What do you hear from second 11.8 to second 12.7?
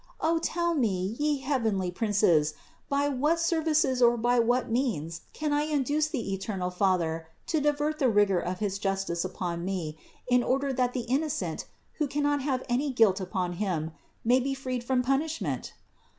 who cannot have